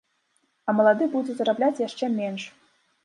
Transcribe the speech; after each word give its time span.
А 0.71 0.73
малады 0.77 1.07
будзе 1.15 1.31
зарабляць 1.41 1.83
яшчэ 1.87 2.05
менш. 2.19 2.51